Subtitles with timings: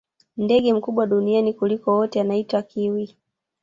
[0.37, 3.15] ndege mkubwa duniani kuliko wote anaitwa kiwi